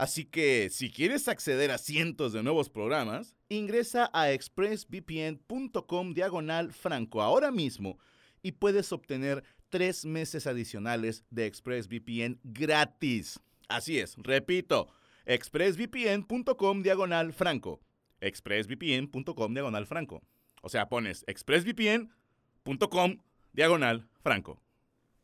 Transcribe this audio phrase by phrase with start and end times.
[0.00, 7.20] Así que si quieres acceder a cientos de nuevos programas, ingresa a expressvpn.com diagonal franco
[7.22, 7.98] ahora mismo
[8.42, 13.40] y puedes obtener tres meses adicionales de ExpressVPN gratis.
[13.68, 14.88] Así es, repito,
[15.26, 17.80] expressvpn.com diagonal franco.
[18.20, 20.22] expressvpn.com diagonal franco.
[20.62, 23.18] O sea, pones expressvpn.com
[23.52, 24.62] diagonal franco.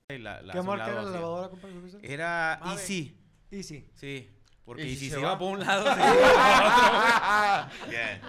[0.08, 1.68] La- la ¿Qué marca era la lavadora, compa?
[1.68, 1.98] ¿Qué fue eso?
[2.02, 2.60] Era.
[2.72, 3.14] Easy.
[3.50, 3.86] Easy.
[3.94, 4.28] Sí.
[4.66, 5.30] Porque ¿Y y si si se se va?
[5.30, 7.88] va por un lado, se va por otro.
[7.88, 8.20] Bien.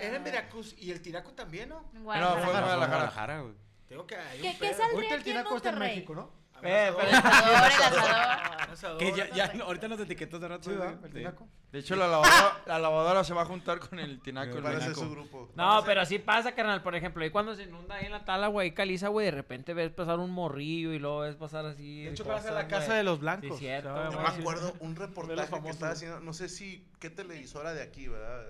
[0.00, 1.76] Era en Veracruz y el Tiraco también, ¿no?
[1.76, 2.46] No, fue en Guadalajara.
[2.46, 2.86] Guadalajara.
[2.88, 3.54] Guadalajara, güey.
[3.86, 4.70] Tengo que hay ¿Qué- un qué pedo.
[4.78, 5.96] saldría Ahorita el aquí en Tiraco está en Monterrey?
[5.96, 6.41] México, ¿no?
[6.62, 8.52] Eh, pero- El asador, el asador.
[8.72, 10.70] Asador, Que ya, ya, ahorita nos etiquetó de rato.
[10.70, 11.04] Sí, ¿verdad?
[11.04, 11.12] El.
[11.12, 11.48] Tinaco.
[11.72, 14.56] De hecho, la lavadora, la lavadora se va a juntar con el tinaco.
[14.58, 15.50] el Parece su grupo.
[15.54, 16.82] No, pero así pasa, carnal.
[16.82, 19.74] Por ejemplo, ahí cuando se inunda ahí en la tala, güey, caliza, güey, de repente
[19.74, 22.04] ves pasar un morrillo y luego ves pasar así.
[22.04, 22.70] De hecho, cosas, vas a la güey.
[22.70, 23.58] casa de los blancos.
[23.58, 23.66] Sí.
[23.82, 28.08] Yo me acuerdo un reportaje que estaba haciendo, no sé si, qué televisora de aquí,
[28.08, 28.46] ¿verdad?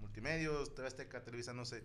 [0.00, 1.84] Multimedios, TV Azteca, Televisa, no sé,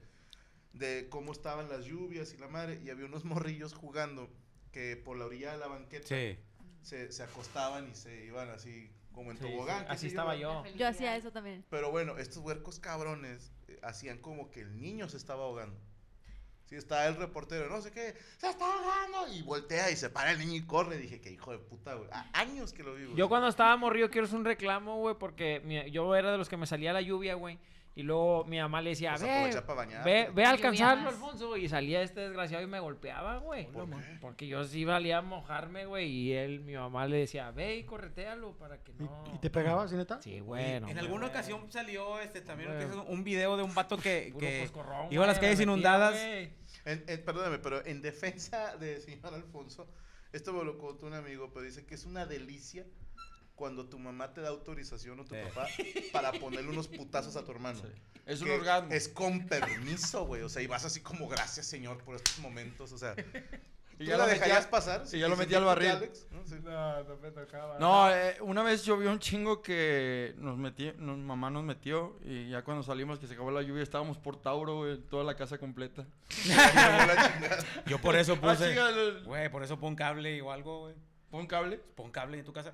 [0.74, 4.30] de cómo estaban las lluvias y la madre, y había unos morrillos jugando
[4.74, 6.38] que por la orilla de la banqueta Sí.
[6.82, 9.86] se, se acostaban y se iban así como en Sí, tobogán.
[9.88, 10.64] Así estaba yo.
[10.76, 11.64] Yo hacía eso también.
[11.70, 15.80] Pero bueno, estos huercos cabrones eh, hacían como que el niño se estaba ahogando.
[16.66, 20.32] Sí, estaba el reportero, no sé qué, se está ahogando, y voltea y se para
[20.32, 20.98] el niño y corre.
[20.98, 22.10] Dije, que hijo de puta, güey.
[22.34, 23.16] Años que lo vivo.
[23.16, 26.50] Yo cuando estaba morrido quiero hacer un reclamo, güey, porque mi- yo era de los
[26.50, 27.60] que me salía la lluvia, güey.
[27.96, 29.62] Y luego mi mamá le decía, Pues ve,
[30.04, 31.10] ve, ve a alcanzarlo.
[31.10, 31.56] Alfonso.
[31.58, 33.68] Y salía este desgraciado y me golpeaba, güey.
[33.68, 34.18] ¿Por qué?
[34.20, 36.10] Porque yo sí valía mojarme, güey.
[36.10, 39.24] Y él, mi mamá le decía, ve y corretealo para que no.
[39.36, 40.20] ¿Y, te pegaba, sí, neta?
[40.22, 40.88] Sí, bueno.
[40.90, 42.72] en alguna ocasión salió este también
[43.08, 46.16] un video de un vato que, que coscorrón, iba a las calles inundadas.
[46.86, 49.88] En- en- perdóname, pero en defensa de señor Alfonso,
[50.34, 52.86] esto me lo contó un amigo, pero dice que es una delicia
[53.56, 55.42] cuando tu mamá te da autorización o tu Sí.
[55.54, 55.68] papá
[56.12, 57.80] para ponerle unos putazos a tu hermano.
[58.26, 58.92] Es un orgasmo.
[58.92, 60.42] Es con permiso, güey.
[60.44, 62.92] O sea, y vas así como gracias, señor, por estos momentos.
[62.92, 63.16] O sea,
[64.00, 65.04] Y ¿tú ya la dejarías a- pasar?
[65.14, 65.92] y ya lo metí al barril.
[65.92, 66.26] Alex?
[66.32, 66.44] ¿No?
[66.48, 66.56] Sí.
[66.64, 67.78] No, no me tocaba.
[67.78, 72.50] No, eh, una vez llovió un chingo que nos metí, nos- mamá nos metió y
[72.50, 75.60] ya cuando salimos que se acabó la lluvia estábamos por Tauro, güey, toda la casa
[75.60, 76.08] completa.
[77.86, 78.76] Yo por eso Ah, puse.
[79.26, 80.96] Güey, por eso pon cable o algo, güey.
[81.30, 81.78] Pon cable.
[81.96, 82.74] Pon cable en tu casa.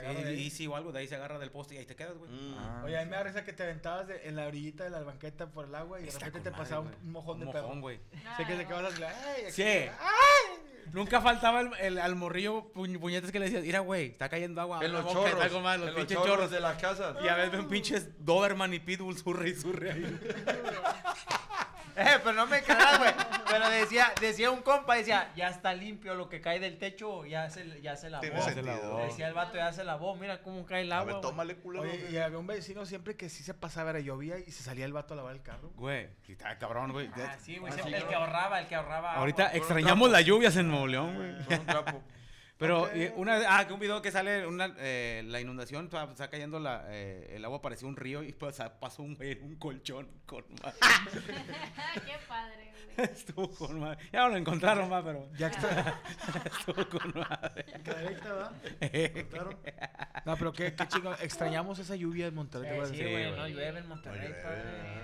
[0.00, 1.96] Se Sí, y si o algo, de ahí se agarra del poste y ahí te
[1.96, 2.30] quedas, güey.
[2.30, 2.54] Mm.
[2.58, 2.82] Ah.
[2.84, 5.00] Oye, a mí me da risa que te aventabas de- en la orillita de la
[5.00, 7.52] banqueta por el agua y de repente te madre, pasaba un, un mojón Un de
[7.52, 7.62] perro.
[7.64, 8.00] mojón, güey.
[8.36, 9.62] Sé que te quedas así, Sí.
[9.62, 10.62] ¡ay!
[10.92, 14.60] nunca faltaba el, el- al morrillo puñ- puñetes que le decías, mira, güey, está cayendo
[14.60, 14.84] agua.
[14.84, 15.48] En los boca", chorros.
[15.52, 16.50] como, "Ah, los en los pinches chorros chorros.
[16.52, 17.16] de las casas.
[17.24, 20.18] Y a veces ven pinches Doberman y Pitbull surre y surre ahí.
[21.96, 23.10] Eh, pero no me cagas, güey.
[23.48, 27.48] Pero decía, decía un compa, decía, ya está limpio lo que cae del techo, ya
[27.48, 28.20] se, ya se lavó.
[28.22, 28.98] Tiene sentido.
[28.98, 31.04] Decía el vato, ya se lavó, mira cómo cae el A agua.
[31.06, 31.22] ver, güey.
[31.22, 31.84] tómale, culero.
[31.84, 34.84] Oye, y había un vecino siempre que sí se pasaba, era llovía y se salía
[34.84, 35.70] el vato a lavar el carro.
[35.76, 37.08] Güey, está cabrón, güey.
[37.16, 39.14] Ah, sí, güey, Ah, siempre sí, el que ahorraba, el que ahorraba.
[39.14, 39.56] Ahorita agua.
[39.56, 41.44] extrañamos las lluvias en Nuevo León, güey.
[41.44, 42.02] Son un trapo.
[42.58, 46.04] Pero eh, una vez- ah, que un video que sale una, eh, la inundación, está,
[46.04, 49.56] está cayendo la, eh, el agua parecía un río y pues, ah, pasó un un
[49.56, 50.78] colchón con madre.
[52.06, 53.08] Qué padre, güey.
[53.12, 53.98] Estuvo con madre.
[54.10, 56.00] Ya no lo encontraron más, pero Ya está.
[56.46, 57.64] estuvo con madre.
[57.84, 59.12] Caderita, ¿verdad?
[59.12, 59.58] Contaron.
[60.24, 61.12] No, pero qué, qué chingo.
[61.20, 62.70] Extrañamos esa lluvia en Monterrey.
[62.70, 64.62] ¿te Eh, sí, güey, no llueve en Monterrey, No padre.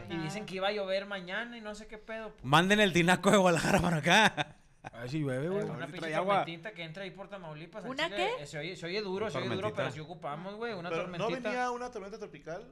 [0.08, 2.30] Y dicen que iba a llover mañana y no sé qué pedo.
[2.32, 2.44] pues.
[2.44, 4.56] Manden el tinaco de Guadalajara para acá.
[4.82, 5.64] A ver si llueve, güey.
[5.64, 7.84] Una pinche tormentita que entra ahí por Tamaulipas.
[7.84, 8.46] ¿Una qué?
[8.46, 11.16] Se oye, se oye duro, se oye duro, pero sí ocupamos, güey, una Pero no
[11.18, 11.48] tormentita.
[11.50, 12.66] venía una tormenta tropical.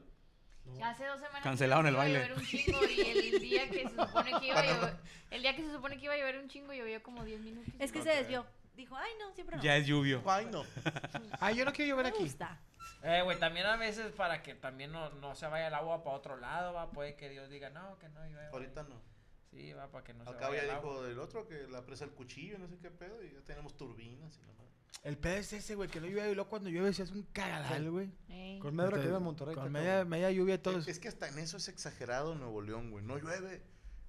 [0.76, 1.42] Ya hace dos semanas.
[1.42, 2.18] Cancelaron el iba a baile.
[2.20, 4.96] llover un chingo y el día que se supone que iba a llover,
[5.30, 7.74] el día que se supone que iba a llover un chingo llovió como 10 minutos.
[7.78, 8.04] Es que Ok.
[8.04, 8.46] se desvió.
[8.74, 9.62] Dijo, ay, no, siempre no.
[9.62, 10.22] Ya es lluvio.
[10.26, 10.64] Ay, no.
[11.40, 12.22] Ay, yo no quiero llover me aquí.
[12.24, 12.58] gusta.
[13.02, 16.16] Eh, güey, también a veces para que también no, no se vaya el agua para
[16.16, 19.00] otro lado, va, puede que Dios diga, no, que no, iba Ahorita no.
[19.50, 21.84] Sí, va, para que no se Acá vaya ya el dijo del otro que la
[21.84, 24.70] presa el cuchillo, no sé qué pedo, y ya tenemos turbinas y la madre.
[25.02, 27.22] El pedo es ese, güey, que no llueve y luego cuando llueve se hace un
[27.32, 28.10] cagadal, güey.
[28.28, 28.58] Ey.
[28.60, 29.54] Con Medra que Entonces, vive en Monterrey.
[29.54, 30.78] Con media, media lluvia y todo.
[30.78, 33.04] Es, es que hasta en eso es exagerado Nuevo León, güey.
[33.04, 33.62] No llueve,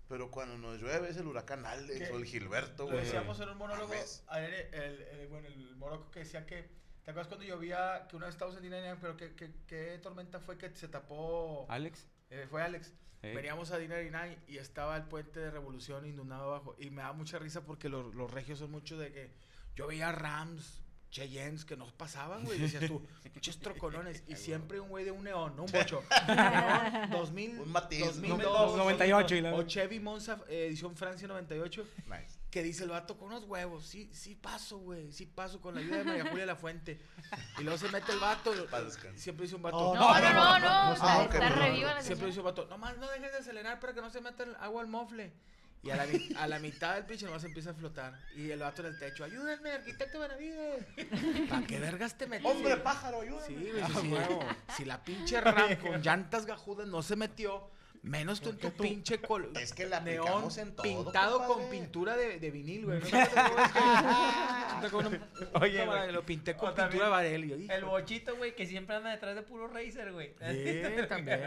[0.09, 2.13] pero cuando nos llueve es el huracán Alex ¿Qué?
[2.13, 3.05] o el Gilberto, Lo güey.
[3.05, 3.93] decíamos en un monólogo,
[4.27, 6.69] ayer, el, el- bueno, el Morocco que decía que,
[7.03, 10.57] ¿te acuerdas cuando llovía, que una vez estábamos en pero que, que, qué tormenta fue
[10.57, 11.65] que se tapó?
[11.69, 12.05] Alex.
[12.29, 12.93] Eh, fue Alex.
[13.21, 16.75] Veníamos a Dinarinan y estaba el puente de Revolución inundado abajo.
[16.79, 19.29] Y me da mucha risa porque los, los regios son muchos de que
[19.75, 20.79] yo veía Rams,
[21.11, 22.57] Cheyennes que nos pasaban, güey.
[22.57, 24.23] Decías tú, pinches troconones.
[24.27, 26.03] Y siempre un güey de un neón, no un bocho.
[26.27, 31.85] Neón 2000, Un matiz, 2002, 98 y la- O Chevy Monza, eh, edición Francia 98.
[32.07, 32.39] Nice.
[32.51, 33.85] Que dice el vato con unos huevos.
[33.87, 35.11] Sí, sí paso, güey.
[35.13, 36.99] Sí paso con la ayuda de María Julia La Fuente.
[37.57, 38.53] Y luego se mete el vato.
[39.15, 39.77] Siempre dice un vato.
[39.77, 40.67] Oh, No, no, no, no.
[40.69, 44.01] Ah, Está, está la Siempre dice un vato, nomás no dejes de acelerar para que
[44.01, 45.31] no se meta el agua al mofle.
[45.83, 46.05] Y a la,
[46.37, 48.19] a la mitad del pinche nomás empieza a flotar.
[48.35, 50.85] Y el vato en el techo, ayúdenme, arquitecto Benavides.
[51.49, 52.45] ¿Para qué vergas te metes?
[52.45, 53.47] Hombre pájaro, ayúdame.
[53.47, 54.73] Sí, güey, sí, sí.
[54.77, 57.67] Si la pinche RAM con llantas gajudas no se metió,
[58.03, 61.69] menos tú en tu pinche col Es que la neón aplicamos en todo, pintado con
[61.69, 62.99] pintura de, de vinil, güey.
[62.99, 65.21] ¿No sabes cómo es que- con un-
[65.61, 66.11] Oye, güey.
[66.11, 67.47] Lo pinté con O también pintura Varel.
[67.67, 70.33] yo, El bochito, güey, que siempre anda detrás de puro racer, güey.
[70.39, 71.41] Sí, también.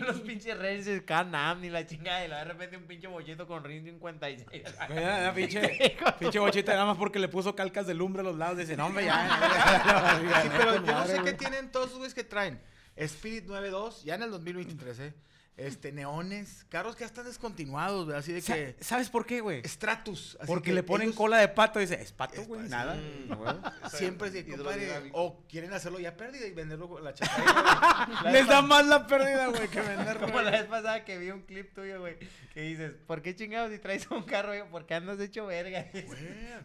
[0.00, 2.24] Los pinches racers, Canam, ni la chingada.
[2.24, 4.62] Y de repente un pinche bochito con RIN 56.
[4.88, 8.24] Güey, ya, ya, pinche, pinche bochita nada más porque le puso calcas de lumbre a
[8.24, 8.58] los lados.
[8.58, 10.20] Dice, no, hombre, ya.
[10.42, 12.60] Sí, pero yo no sé qué tienen todos esos güeyes que traen.
[12.96, 15.14] Spirit 92, ya en el 2023, ¿eh?
[15.56, 18.74] Este, neones, carros que ya están descontinuados, güey, así de Sa- que...
[18.80, 19.62] ¿Sabes por qué, güey?
[19.64, 20.36] Stratus.
[20.40, 22.96] así Porque que le ponen ellos cola de pato y dice, es pato, güey, nada.
[22.96, 23.28] sí.
[23.32, 23.54] Güey.
[23.92, 28.32] Siempre sí, compadre, o quieren hacerlo ya pérdida y venderlo con la chatarra.
[28.32, 30.26] Les da más la pérdida, güey, que venderlo.
[30.26, 32.16] Como la vez pasada que vi un clip tuyo, güey,
[32.52, 34.64] que dices, ¿por qué chingados si traes un carro, güey?
[34.72, 35.86] Porque andas hecho verga.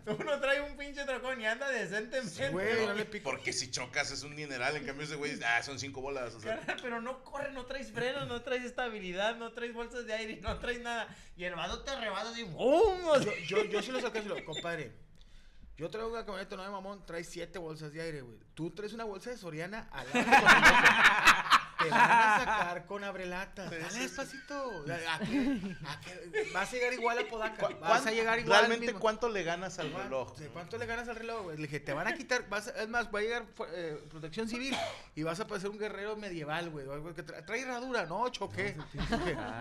[0.04, 2.50] Tú no traes un pinche trocón y anda decentemente.
[2.50, 3.30] Güey, no le pico.
[3.30, 6.34] Porque si chocas es un dineral, en cambio ese güey dice, ah, son cinco bolas.
[6.34, 10.06] O sea, Carnal, Pero no corre, no traes frenos, no traes estabilidad, no traes bolsas
[10.06, 11.08] de aire, no traes nada.
[11.36, 13.06] Y el vato te rebasa así, ¡bum!
[13.08, 14.92] O sea, Yo, yo, yo sí lo saqué, lo- compadre.
[15.78, 18.38] Yo traigo una camioneta nueva, mamón, trae siete bolsas de aire, güey.
[18.54, 21.40] Tú traes una bolsa de Soriana al lado.
[21.80, 23.72] Te van a sacar con abrelatas.
[23.72, 24.84] Dale despacito.
[25.10, 27.68] ¿A qué- a qué- Vas a llegar igual a Podaca.
[27.68, 28.60] ¿cu- Vas a llegar igual.
[28.60, 29.00] Realmente, mismo.
[29.00, 30.52] ¿cuánto le ganas al ¿Cuánto- reloj?
[30.54, 31.56] ¿Cuánto le ganas al reloj, güey?
[31.58, 34.50] Le dije, te van a quitar, vas a- es más, va a llegar eh, protección
[34.50, 34.76] civil
[35.16, 36.86] y vas a parecer un guerrero medieval, güey.
[36.86, 38.76] o algo que tra- trae herradura, no, choqué.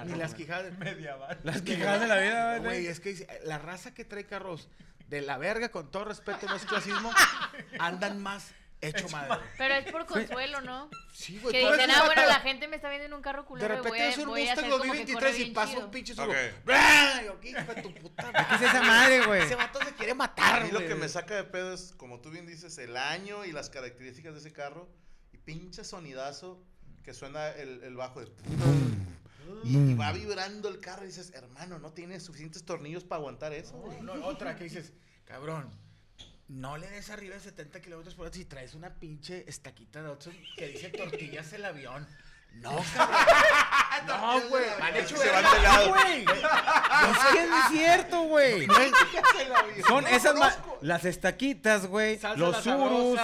[0.07, 0.77] Ni las quijadas.
[0.79, 1.39] medieval.
[1.45, 2.87] Las quijadas de la vida, güey.
[2.87, 4.69] Es que la raza que trae carros
[5.09, 7.11] de la verga, con todo respeto, no es clasismo,
[7.79, 9.39] andan más hecho madre.
[9.57, 10.89] Pero es por consuelo, ¿no?
[11.13, 11.53] Sí, güey.
[11.53, 13.75] Que dicen, ah, bueno, la gente me está viendo en un carro De culero.
[13.75, 16.33] y repente es un Mustang hacer como que 2023 corre y pasa un pinche solo.
[16.65, 17.23] ¡Bra!
[17.25, 19.43] Yo, ¿qué hijo de tu puta ¿Qué es esa madre, güey?
[19.43, 20.89] Ese vato se quiere A matar, mí lo güey.
[20.89, 24.35] que me saca de pedo es, como tú bien dices, el año y las características
[24.35, 24.89] de ese carro.
[25.33, 26.63] Y pinche sonidazo
[27.03, 28.29] que suena el, el bajo de...
[29.65, 33.53] Y, y va vibrando el carro y dices, hermano, no tienes suficientes tornillos para aguantar
[33.55, 33.75] eso.
[33.79, 34.01] güey".
[34.03, 34.93] No, otra que dices,
[35.25, 35.71] cabrón,
[36.49, 40.11] no le des arriba de 70 kilómetros por hora si traes una pinche estaquita de
[40.11, 42.07] Hudson que dice tortillas el avión.
[42.55, 43.19] No, cabrón.
[44.07, 44.65] No, güey.
[44.81, 46.25] Han hecho Se verga, van de güey.
[46.25, 48.67] Es que es cierto, güey.
[48.67, 48.93] No es-
[49.87, 50.35] Son esas
[50.81, 53.21] las estaquitas, güey, los surus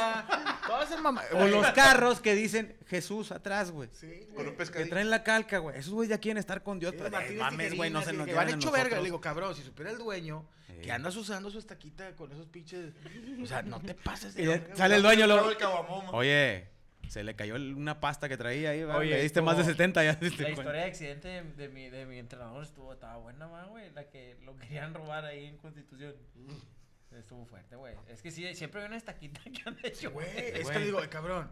[0.85, 1.23] Todas esas mamá.
[1.33, 3.89] o los carros que dicen Jesús atrás, güey.
[3.93, 4.47] Sí, Con güey.
[4.47, 4.91] un Que pescadito.
[4.91, 5.79] traen la calca, güey.
[5.79, 8.27] Esos güeyes ya quieren estar con Dios, Sí, pero eh, mames, güey, no se nos
[8.27, 8.97] que van llevan a hecho verga.
[8.99, 10.81] Le digo, cabrón, si supiera el dueño Sí.
[10.83, 12.93] que andas usando su estaquita con esos pinches.
[13.43, 15.17] O sea, no te pases de verga, sale el güey.
[15.17, 16.05] dueño man.
[16.13, 16.67] Oye,
[17.09, 18.83] se le cayó una pasta que traía ahí.
[18.83, 20.13] Oye, Le diste más de como 70 ya.
[20.13, 20.49] La cuenta.
[20.51, 23.91] historia de accidente de, de mi, de mi entrenador estuvo, estaba buena, man, güey.
[23.95, 26.15] La que lo querían robar ahí en Constitución.
[27.19, 27.95] Estuvo fuerte, güey.
[28.09, 31.09] Es que sí, siempre hay una estaquita que han hecho, Güey, es que digo, "Ay,
[31.09, 31.51] cabrón.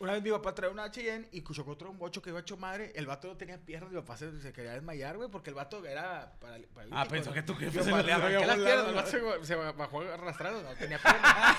[0.00, 2.58] Una vez mi papá traía una H&N y chocó otro un bocho que iba hecho
[2.58, 2.92] madre.
[2.94, 3.90] El vato no tenía piernas.
[3.90, 6.58] Mi papá se, se quería desmayar, güey, porque el vato era para,
[6.90, 8.86] Ah, pensó que tú que Yo se le había las piernas.
[8.88, 11.56] El vato se, se bajó arrastrado, no tenía piernas.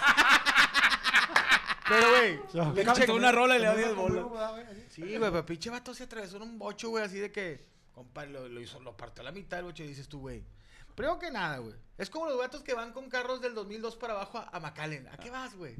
[1.88, 4.26] Pero, güey, Le cantó una rola y le dio 10 bolas.
[4.90, 8.30] Sí, güey, pero pinche vato se atravesó en un bocho, güey, así de que, compadre,
[8.30, 10.44] lo, lo hizo, lo partió a la mitad el bocho y dices tú, güey.
[11.00, 11.74] Primero que nada, güey.
[11.98, 15.08] Es como los vatos que van con carros del 2002 para abajo a, a McAllen.
[15.08, 15.76] ¿A qué vas, güey?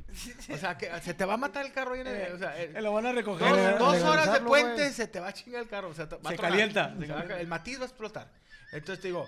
[0.54, 2.58] O sea, que se te va a matar el carro ahí en el, o sea,
[2.58, 3.50] el- Eh, lo van a recoger.
[3.50, 3.76] dos, ¿eh?
[3.78, 5.90] dos horas de puente se te va a chingar el carro.
[5.90, 6.40] O sea, va a Se tronar.
[6.52, 7.42] calienta, Se se va a- calienta.
[7.42, 8.32] el matiz va a explotar.
[8.72, 9.26] Entonces te digo,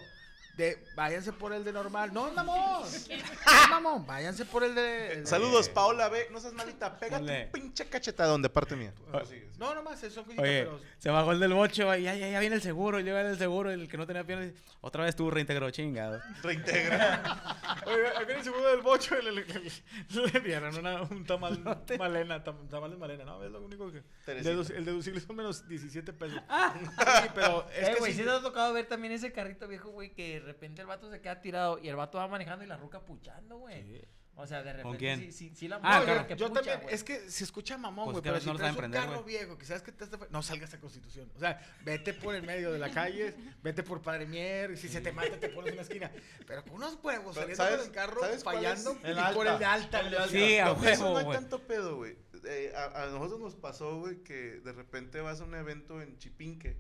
[0.62, 2.14] de, váyanse por el de normal.
[2.14, 2.84] No, mamón.
[3.46, 4.06] No, mamón.
[4.06, 5.14] Váyanse por el de.
[5.14, 6.28] el de- Saludos, Paola B.
[6.32, 6.98] No seas malita.
[6.98, 7.46] Pégate Ole.
[7.46, 8.94] un pinche cachetadón de parte mía.
[9.14, 9.22] Ah,
[9.58, 10.80] No, nomás, eso cositas, Oye, pero.
[10.98, 13.38] se bajó el del bocho, y ya, ya, ya viene el seguro, y llega el
[13.38, 14.52] seguro, el que no tenía piernas,
[14.82, 16.20] otra vez tú reintegró, chingado.
[16.42, 17.58] Reintegra.
[17.86, 21.60] Oye, acá en el segundo del bocho le, le, le- le dieron una, un tamal
[21.98, 23.44] malena, tam- tamal de malena, ¿no?
[23.44, 24.04] Es lo único que...
[24.26, 24.74] Teresita.
[24.76, 26.42] el deducible son menos 17 pesos.
[26.42, 29.68] Sí, pero es Eh, que güey, sí- sí te ha tocado ver también ese carrito
[29.68, 32.68] viejo, güey, que repente el vato se queda tirado y el vato va manejando y
[32.68, 34.02] la ruca puchando, güey.
[34.36, 35.20] O sea, de repente quién?
[35.20, 36.96] sí, sí, sí la Ah, yo, que yo pucha, también, güey.
[36.96, 39.02] es que se escucha mamón, Pues güey, que a pero si no traes un prender,
[39.02, 39.36] carro güey.
[39.36, 41.30] viejo, que sabes que te no salgas a Constitución.
[41.36, 44.88] O sea, vete por el medio de la calle, vete por Padre Mier, y si
[44.88, 46.10] se te mata te pones en una esquina.
[46.48, 49.66] Pero con unos huevos Pero, saliendo ¿sabes- con el carro fallando y por el de
[49.66, 50.00] alta.
[50.00, 50.30] El de alta.
[50.30, 51.38] Sí, a huevo, no hay güey.
[51.38, 52.18] tanto pedo, güey.
[52.46, 56.18] Eh, a, a nosotros nos pasó, güey, que de repente vas a un evento en
[56.18, 56.78] Chipinque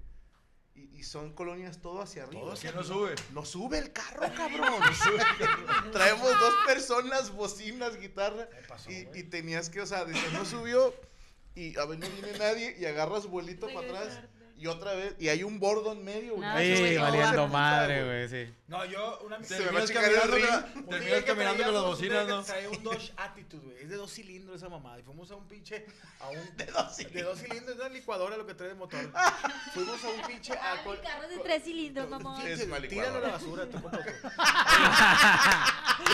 [0.75, 2.41] y, y son colonias todo hacia arriba.
[2.41, 3.15] Todo hacia ¿Quién no sube?
[3.33, 4.81] No sube el carro, cabrón.
[5.91, 8.47] Traemos dos personas, bocinas, guitarra.
[8.87, 10.93] y, y tenías que, o sea, dice, no subió
[11.55, 14.19] y a ver, no viene nadie y agarras vuelito para atrás
[14.61, 15.15] y otra vez.
[15.19, 16.47] Y hay un bordo en medio, güey.
[16.47, 18.53] No, Sí, valiendo madre, güey, sí.
[18.67, 20.35] No, yo, una Se me va a Terminas chingar el caminando,
[20.75, 20.85] ring.
[20.89, 22.43] terminas caminando con las bocinas, ¿no?
[22.43, 23.77] Traía un Dodge Attitude, güey.
[23.83, 24.99] Es de dos cilindros esa mamada.
[24.99, 25.85] Y fuimos a un pinche.
[26.19, 27.13] A un, De dos cilindros.
[27.13, 28.99] de dos cilindros, es una licuadora lo que trae de motor.
[29.73, 30.53] fuimos a un pinche.
[30.53, 32.47] Ah, A, col- carro de tres cilindros, col- mamón.
[32.47, 33.91] Es una Tíralo a la basura, tú con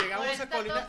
[0.02, 0.88] Llegamos eso a Colina.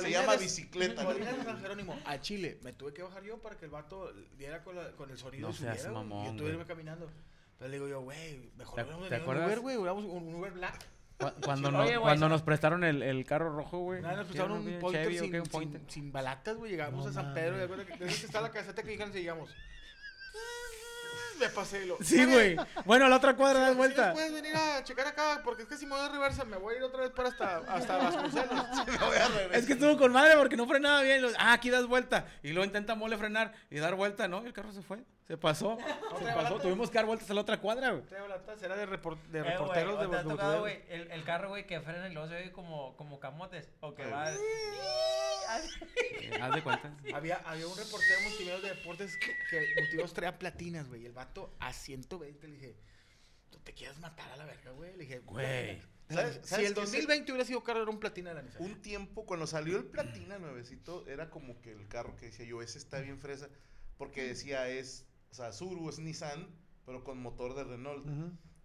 [0.00, 1.04] Se llama bicicleta.
[1.04, 2.58] Colina de San Jerónimo, a Chile.
[2.62, 4.76] Me tuve que bajar yo para que el vato diera con,
[5.10, 6.93] el sonido No y subiera, Yo tuve que irme caminando.
[7.02, 9.46] Entonces le digo yo, güey, mejor ¿Te- hubiéramos te acuerdas?
[9.46, 9.76] Uber, güey.
[9.76, 10.78] Hubiéramos un, un Uber Black.
[11.18, 14.02] Cu- Cuando, Sí, no- oye, cuando nos prestaron el, el carro rojo, güey.
[14.02, 14.78] Nada, nos ¿qué prestaron un güey?
[14.80, 15.38] pointer Chevy sin, qué?
[15.40, 15.80] Un sin- pointer.
[15.88, 16.72] sin balatas, güey.
[16.72, 17.58] Llegamos No a San Pedro.
[17.58, 19.50] Y acuerdas que desde que está la caseta que dijeron, llegamos.
[21.40, 21.98] Me pasé lo.
[22.00, 22.56] Sí, güey.
[22.84, 24.12] Bueno, a la otra cuadra das vuelta.
[24.12, 26.74] puedes venir a checar acá, porque es que si me voy a reversa, me voy
[26.74, 28.66] a ir otra vez para hasta, hasta Vasconcelos.
[29.52, 31.24] Es que estuvo con madre porque no frenaba bien.
[31.38, 32.26] Ah, aquí das vuelta.
[32.44, 34.42] Y luego intenta mole frenar y dar vuelta, ¿no?
[34.44, 35.02] Y el carro se fue.
[35.26, 35.78] Se pasó.
[36.18, 36.60] Se pasó.
[36.60, 38.02] Tuvimos que dar vueltas a la otra cuadra, güey.
[38.62, 41.24] Era de, repor- de Eh, reporteros ¿o de te ha los tocado, güey, el, el
[41.24, 43.68] carro, güey, que frena y luego se oye como, como camotes.
[43.80, 44.30] O que va.
[44.32, 44.36] Eh,
[46.40, 46.96] Haz de cuenta.
[47.14, 51.02] Había, había un reportero multimedia de deportes que, que multimedia traía platinas, güey.
[51.02, 52.76] Y el vato a 120 le dije,
[53.50, 54.92] ¿tú te quieres matar a la verga, güey?
[54.92, 55.80] Le dije, Güey.
[56.10, 58.34] ¿Sabes- Si sabes el qué es el- 2020 hubiera sido carro, era un platina de
[58.36, 58.62] la Nissan.
[58.62, 62.60] Un tiempo, cuando salió el Platina nuevecito, era como que el carro que decía yo,
[62.60, 63.48] ese está bien fresa,
[63.96, 66.46] porque decía es, o sea, Suru es Nissan,
[66.86, 68.06] pero con motor de Renault.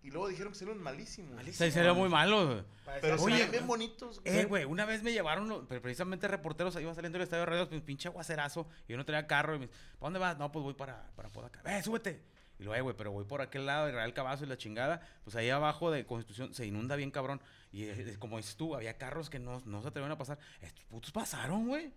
[0.04, 1.44] Y luego dijeron que salieron malísimos.
[1.48, 2.64] Se sería muy malo, güey.
[2.86, 4.22] Parecía Pero se Oye, veían bien bonitos.
[4.24, 7.46] Eh, güey, una vez me llevaron, los- pero precisamente reporteros, iba saliendo del estadio de
[7.48, 10.38] radios, pues pinche aguacerazo, y yo no tenía carro, y me dice, ¿para dónde vas?
[10.38, 11.62] No, pues voy para, para Podaca.
[11.66, 12.22] ¡Eh, súbete!
[12.60, 15.02] Y luego, eh, güey, pero voy por aquel lado, de Real Cabazo y la chingada,
[15.24, 17.42] pues ahí abajo de Constitución se inunda bien cabrón.
[17.72, 20.38] Y eh, como dices tú, había carros que no, no se atrevieron a pasar.
[20.62, 21.92] Estos putos pasaron, güey.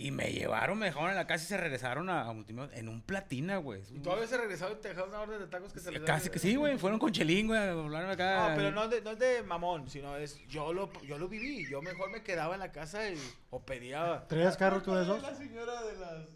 [0.00, 3.02] Y me llevaron, me dejaron en la casa y se regresaron a, a en un
[3.02, 3.82] platina, güey.
[3.90, 6.30] Y todavía se regresaron y te dejaron una orden de tacos que se les Casi
[6.30, 6.78] que sí, güey.
[6.78, 7.60] Fueron con Chelín, güey.
[7.60, 8.48] Acá.
[8.48, 11.28] No, pero no es, de, no es de mamón, sino es yo lo, yo lo
[11.28, 11.68] viví.
[11.68, 13.18] Yo mejor me quedaba en la casa y,
[13.50, 14.24] o pedía.
[14.26, 15.20] ¿Traías carro tú de esos?
[15.20, 16.28] La señora de las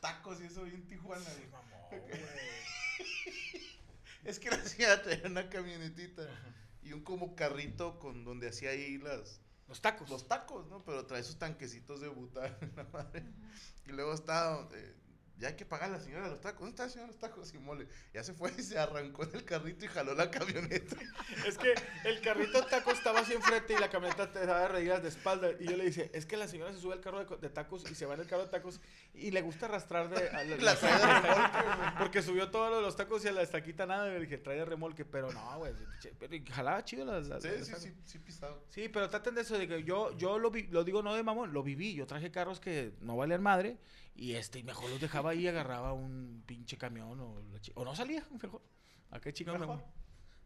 [0.00, 1.22] tacos y eso en Tijuana.
[1.90, 2.02] güey.
[4.24, 6.26] es que la señora traía una camionetita
[6.82, 10.10] y un como carrito con donde hacía ahí las Los tacos.
[10.10, 10.84] los tacos, ¿no?
[10.84, 12.08] Pero trae sus tanquecitos de
[12.92, 13.24] madre.
[13.86, 14.94] Y luego está, eh,
[15.42, 16.60] ya hay que pagar a la señora de los tacos.
[16.60, 17.52] ¿Dónde está la señora de los tacos?
[17.52, 17.88] Y mole.
[18.14, 20.96] Ya se fue y se arrancó en el carrito y jaló la camioneta.
[21.46, 25.02] Es que el carrito de tacos estaba así enfrente y la camioneta te daba reídas
[25.02, 25.48] de espalda.
[25.58, 27.84] Y yo le dije, es que la señora se sube al carro de, de tacos
[27.90, 28.80] y se va en el carro de tacos
[29.14, 30.28] y le gusta arrastrar de.
[30.28, 33.32] a la, La trae de remolque, Porque subió todos lo de los tacos y a
[33.32, 34.08] la estaquita nada.
[34.08, 35.04] Y le dije, trae de remolque.
[35.04, 35.72] Pero no, güey.
[36.20, 37.26] Pero jalaba chido las.
[37.26, 38.62] las- Sí, las sí, sí, sí, pisado.
[38.68, 41.22] Sí, pero traten de eso, de que yo, yo lo, vi- lo digo no de
[41.24, 41.94] mamón, lo viví.
[41.94, 43.76] Yo traje carros que no valían madre
[44.14, 47.84] y este, y mejor los dejaba ahí y agarraba un pinche camión o, la o
[47.84, 48.62] no salía, mejor.
[49.10, 49.66] ¿A qué me Mejor.
[49.66, 49.78] voy?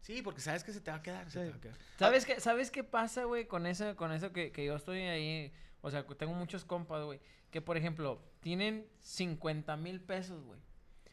[0.01, 1.79] Sí, porque sabes que se te va a quedar, se te va a quedar.
[1.99, 5.53] ¿Sabes qué, ¿Sabes qué pasa, güey, con eso, con eso que, que yo estoy ahí?
[5.83, 7.21] O sea, que tengo muchos compas, güey,
[7.51, 10.61] que por ejemplo, tienen 50 mil pesos, güey.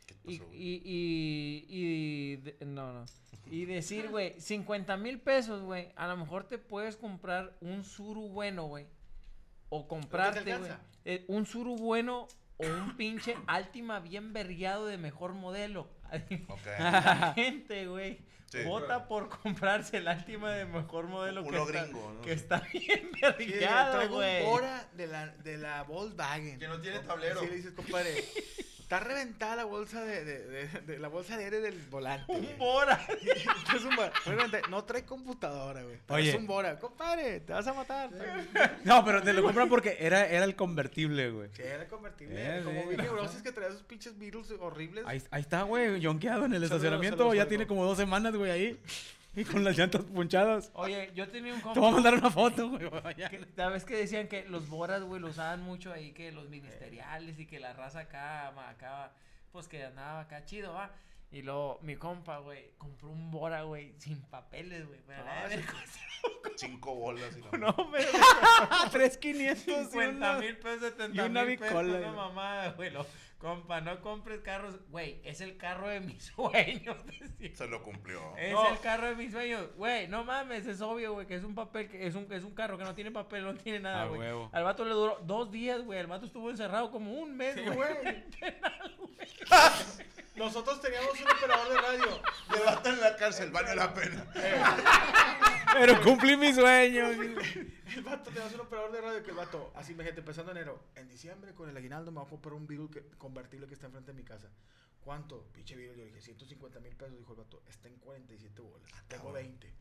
[0.05, 0.59] ¿Qué Y, pasó, güey?
[0.61, 3.05] y, y, y de- no, no.
[3.51, 8.29] Y decir, güey, 50 mil pesos, güey, a lo mejor te puedes comprar un suru
[8.29, 8.87] bueno, güey.
[9.69, 10.71] O comprarte, güey,
[11.05, 12.27] eh, un suru bueno
[12.71, 15.87] o un pinche Altima bien vergueado de mejor modelo.
[16.47, 16.65] Ok.
[16.79, 18.63] La gente, güey, Sí.
[18.65, 22.21] vota por comprarse el Altima de mejor modelo que está, gringo, ¿no?
[22.21, 24.45] que está bien Sí, vergueado, güey.
[24.45, 26.59] Bora de la, de la Volkswagen.
[26.59, 27.39] Que no tiene tablero.
[27.39, 28.23] Sí, le dices, compadre,
[28.83, 32.31] está reventada la bolsa de, de, de, de la bolsa de aire del volante.
[32.31, 32.55] un güey.
[32.57, 32.99] Bora.
[33.75, 34.11] Es un Bora.
[34.69, 35.97] No trae computadora, güey.
[36.09, 36.29] Oye.
[36.29, 36.77] Es un Bora.
[36.79, 38.09] Compadre, te vas a matar.
[38.83, 41.49] No, pero te lo compran porque era, era el convertible, güey.
[41.53, 42.35] Sí, era convertible.
[42.37, 45.05] Eh, como sí, bien la- neurosis que traía esos pinches Beatles horribles.
[45.07, 47.17] Ahí, ahí está, güey, yonkeado en el Saludos, estacionamiento.
[47.17, 47.49] saludos, ya saludos.
[47.49, 48.79] tiene como dos semanas, güey, ahí.
[49.35, 50.69] Y con las llantas punchadas.
[50.75, 51.91] Oye, yo tenía un Te voy a compa.
[51.91, 52.89] mandar una foto, güey.
[53.29, 57.39] que- ¿Sabes que decían que los boras, güey, lo usaban mucho ahí, que los ministeriales
[57.39, 59.11] y que la raza acá, ma, acá,
[59.51, 60.91] pues que andaba acá chido, va?
[61.31, 64.99] Y luego mi compa, güey, compró un bora, güey, sin papeles, güey.
[65.09, 65.63] Ah, la sí.
[66.57, 67.35] Cinco bolas.
[67.35, 68.07] Y la- No, pero
[68.91, 69.89] 3,500.
[69.91, 72.15] 50 mil pesos, 70 y una mil pesos, bicola, una güey.
[72.15, 72.91] mamada, güey.
[73.43, 76.95] Compa, no compres carros, güey, es el carro de mis sueños.
[77.53, 78.35] Se lo cumplió.
[78.37, 78.69] Es No.
[78.71, 79.67] el carro de mis sueños.
[79.75, 82.55] Güey, no mames, es obvio, güey, que es un papel, que es un, es un
[82.55, 84.29] carro que no tiene papel, no tiene nada, A güey.
[84.53, 85.99] Al vato le duró dos días, güey.
[85.99, 87.75] El vato estuvo encerrado como un mes, Sí, güey.
[88.01, 88.23] güey.
[90.37, 92.21] Nosotros teníamos un operador de radio.
[92.49, 94.25] Levanta en la cárcel, vale la pena.
[95.73, 97.09] Pero cumplí mi sueño.
[97.95, 100.83] El vato, teníamos un operador de radio que el vato, así me gente, empezando enero.
[100.95, 103.85] En diciembre, con el aguinaldo, me voy a comprar un Beetle que- convertible que está
[103.87, 104.49] enfrente de mi casa.
[105.01, 105.47] ¿Cuánto?
[105.53, 105.95] Pinche Beetle.
[105.97, 107.17] Yo le dije, 150 mil pesos.
[107.17, 108.89] Dijo el vato, está en 47 bolas.
[109.07, 109.71] Tengo 20.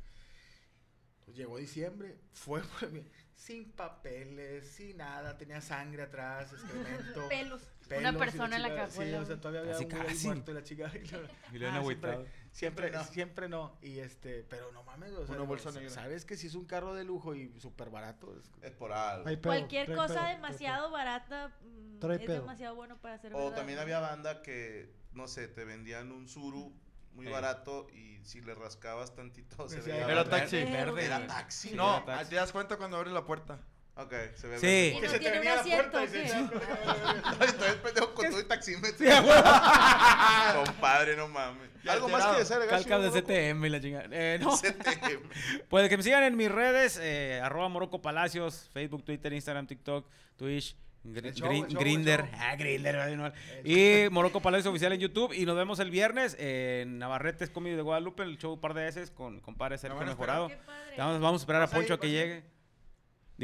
[1.24, 7.28] Pues llegó diciembre, fue por mí, sin papeles, sin nada, tenía sangre atrás, excremento.
[7.28, 7.62] Pelos.
[7.88, 9.18] pelos Una persona en la cajuela.
[9.18, 10.26] Sí, o sea, todavía había Casi, un güey casi.
[10.26, 10.92] muerto y la chica.
[10.94, 11.20] Y lo-
[11.52, 12.26] Y lo han Ah, agüitado.
[12.52, 13.68] Siempre, siempre, Siempre no.
[13.68, 13.78] no.
[13.80, 15.94] Y este, pero no mames, o sea, Una digo, bolsa sa- negra.
[15.94, 18.36] Sabes que si es un carro de lujo y súper barato.
[18.38, 19.24] es- Es por algo.
[19.24, 22.40] Cualquier Cualquier cosa demasiado barata mm, Trae es pedo.
[22.42, 23.56] demasiado bueno para ser O verdad.
[23.56, 26.72] también había banda que, no sé, te vendían un suru
[27.14, 27.30] muy Eh.
[27.30, 30.62] barato y si le rascabas tantito se veía Era taxi.
[30.64, 31.74] Verde, Era taxi.
[31.74, 32.30] No, taxi.
[32.30, 33.60] te das cuenta cuando abres la puerta.
[33.94, 34.66] Ok, se ve Sí.
[34.66, 34.88] verde.
[34.88, 35.98] Y Que no se tiene un la asiento,
[37.44, 39.06] Estoy el pendejo con todo y taxímetro.
[40.64, 41.70] Compadre, no mames.
[41.86, 44.06] Algo más que desear, Calca de CTM y la chingada.
[44.10, 44.56] Eh, no.
[44.56, 45.28] CTM.
[45.68, 50.08] Pues que me sigan en mis redes, eh, arroba Morocco Palacios, Facebook, Twitter, Instagram, TikTok,
[50.36, 53.32] Twitch, Gr- El show, Grin- el show, Grinder, el ah, Grinder,
[53.64, 55.32] y Morocco Palacios Oficial en YouTube.
[55.34, 58.84] Y nos vemos el viernes en Navarretes Comedy de Guadalupe, el show un par de
[58.84, 60.50] veces con compadre Sergio Mejorado.
[60.96, 61.66] Vamos, vamos a esperar a.
[61.66, 62.44] Poncho a que llegue.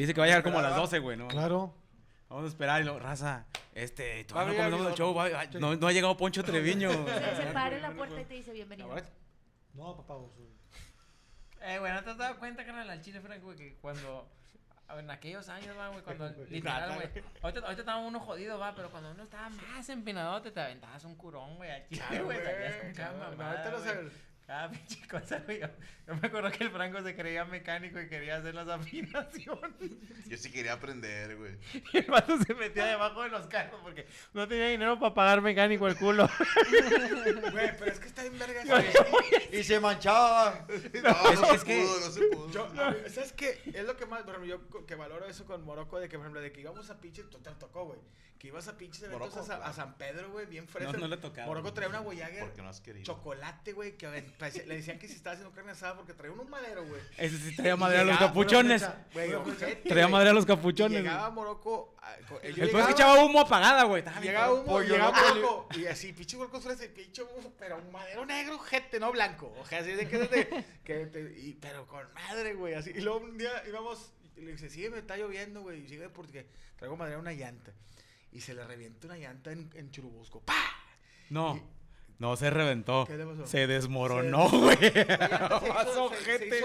[0.00, 0.82] Dice que va a llegar como a las ¿Verdad?
[0.84, 1.28] 12, güey, ¿no?
[1.28, 1.74] Claro.
[2.28, 5.74] Vamos a esperar y lo, raza, este, todavía no comenzamos el show, va- va- no,
[5.76, 6.90] no ha llegado Poncho Treviño.
[6.90, 8.94] Se, para en la puerta y te dice bienvenido.
[9.74, 10.14] No, papá.
[10.14, 10.30] vos,
[11.62, 14.28] Eh, güey, ¿no te has dado cuenta, carnal, al chile, Frank, güey, que cuando...
[14.96, 17.08] En aquellos años, va, güey, cuando literal, güey.
[17.42, 21.04] Ahorita, ahorita estaba uno jodido, va, pero cuando uno estaba más empinado, te, te aventabas
[21.04, 22.38] un curón, güey, al chile, Claro, güey.
[22.42, 24.10] Salías con cada mamada, ahorita.
[24.48, 25.60] Cada pinche cosa, güey.
[25.60, 29.92] Yo, me acuerdo que el Franco se creía mecánico y quería hacer las afinaciones.
[30.26, 31.58] Yo sí quería aprender, güey.
[31.92, 35.42] Y el vato se metía debajo de los carros porque no tenía dinero para pagar
[35.42, 36.28] mecánico el culo.
[37.52, 38.62] Güey, pero es que está en verga.
[39.52, 40.66] Y se manchaba.
[40.68, 42.50] No, Es- no es se que- pudo, no se pudo.
[42.50, 43.60] Yo, a ver, ¿sabes qué?
[43.66, 46.24] Es lo que más, por ejemplo, yo que valoro eso con Morocco, de que, por
[46.24, 48.00] ejemplo, de que íbamos a pinches, tú te tocó, güey.
[48.38, 49.72] Que ibas a pinches eventos Morocco, a, a.
[49.72, 50.92] San Pedro, güey, bien fresco.
[50.92, 51.48] No, no le tocaba.
[51.48, 53.04] Morocco traía una Voyager Porque no has querido.
[53.04, 56.14] chocolate, güey, que a ver, parecía- le decían que si estaba haciendo carne asada porque
[56.14, 57.00] traía un madero, güey.
[57.16, 58.84] Ese sí traía madre a los capuchones.
[59.12, 59.32] Güey,
[59.88, 61.02] Traía madre a los capuchones.
[61.02, 61.30] Llegaba.
[61.30, 61.96] Morocco.
[62.00, 64.04] a- co- yo El peor es que echaba humo apagada, güey.
[64.22, 65.10] Llegaba humo, llegaba.
[65.34, 69.52] Morocco, y así, pinche huerco ese pinche humo, pero un madero negro, gente, no blanco.
[69.60, 72.90] O sea, así de que, de, que te- y- pero con madre, güey, así.
[72.94, 76.08] Y luego un día íbamos, y le dice, sigue, me está lloviendo, güey, y sigue
[76.08, 76.46] porque
[76.76, 77.72] traigo madera a una llanta.
[78.30, 80.40] y se le revienta una llanta en, en Churubusco.
[80.42, 80.54] ¡Pah!
[81.30, 81.60] No.
[82.18, 83.04] No, se reventó.
[83.06, 83.46] ¿Qué le pasó?
[83.46, 84.76] Se desmoronó, güey.
[84.80, 86.62] La se ojete.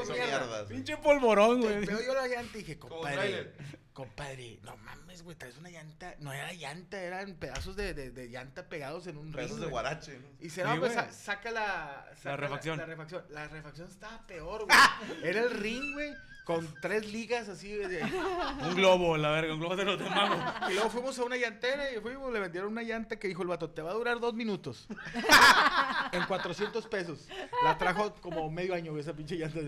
[0.67, 1.85] Pinche polvorón, güey.
[1.85, 3.53] Veo yo la llanta y dije, compadre,
[3.93, 6.15] compadre, no mames, güey, traes una llanta.
[6.19, 9.67] No era llanta, eran pedazos de, de, de llanta pegados en un ring, Pedazos de
[9.67, 10.17] guarache.
[10.17, 10.27] ¿no?
[10.39, 12.07] Y se Sí, pues sa- saca la.
[12.21, 12.77] saca refacción.
[12.79, 13.23] La, refacción.
[13.29, 14.77] La refacción estaba peor, güey.
[15.23, 16.13] Era el ring, güey,
[16.45, 17.71] con tres ligas así.
[17.73, 20.35] de- Un globo, la verga, un globo de los de mago.
[20.69, 23.47] Y luego fuimos a una llantera y fuimos, le vendieron una llanta que dijo el
[23.47, 24.87] vato, te va a durar dos minutos.
[26.11, 27.27] en 400 pesos.
[27.63, 29.59] La trajo como medio año, esa pinche llanta.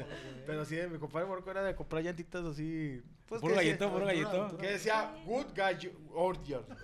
[0.45, 3.01] Pero sí, mi compadre Morco era de comprar llantitas así.
[3.27, 4.57] Pues, Puro que decía- gallito, puro.
[4.57, 5.45] Que decía, good.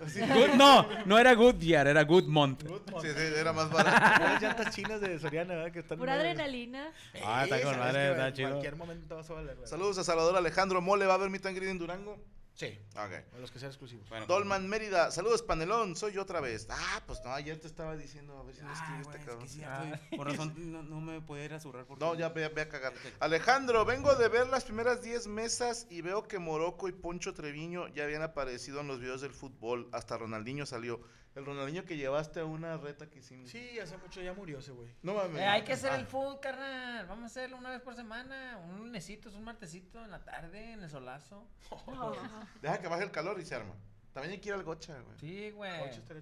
[0.04, 2.64] Así, Good- no, no era Goodyear, era Goodmont.
[2.64, 3.04] good Sí, month.
[3.06, 4.22] sí, era más barato.
[4.24, 5.72] Unas llantas chinas de Soriana, ¿verdad?
[5.72, 6.90] Que están Pura adrenalina.
[7.24, 8.48] Ah, está con madre, está en chido.
[8.50, 9.56] cualquier momento vas a valer.
[9.64, 11.06] Saludos a Salvador Alejandro Mole.
[11.06, 12.18] ¿Va a haber meet and en Durango?
[12.54, 13.34] Sí, Ok.
[13.34, 14.06] a los que sean exclusivos.
[14.10, 16.66] Bueno, Dolman Mérida, saludos Panelón, soy yo otra vez.
[16.70, 19.24] Ah, pues no, ayer te estaba diciendo, a ver si no Ah, escribiste, güey, es
[19.26, 19.42] cabrón.
[19.44, 22.04] que sí, estoy- por razón no, no me podía ir a zurrar porque...
[22.04, 22.92] No, ya ve, ve a cagar.
[23.20, 27.88] Alejandro, vengo de ver las primeras 10 mesas y veo que Morocco y Poncho Treviño
[27.88, 29.88] ya habían aparecido en los videos del fútbol.
[29.92, 31.00] Hasta Ronaldinho salió.
[31.34, 33.48] El Ronaldinho que llevaste a una reta que hicimos.
[33.50, 34.90] Sí, hace mucho ya murió ese güey.
[35.02, 35.40] No mames.
[35.40, 37.06] Eh, hay que hacer Ah, el food, carnal.
[37.06, 38.58] Vamos a hacerlo una vez por semana.
[38.68, 41.46] Un lunesito, un martesito en la tarde, en el solazo.
[42.62, 43.74] Deja que baje el calor y se arma.
[44.12, 45.18] También hay que ir al gocha, güey.
[45.20, 45.70] Sí, güey.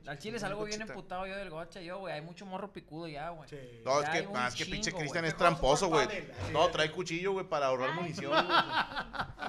[0.06, 2.14] Al chile Una salgo bien emputado yo del gocha, yo, güey.
[2.14, 3.48] Hay mucho morro picudo ya, güey.
[3.48, 3.58] Sí.
[3.84, 6.06] No, es que, es que pinche Cristian es tramposo, güey.
[6.52, 8.30] No, trae cuchillo, güey, para ahorrar munición.
[8.30, 8.46] güey.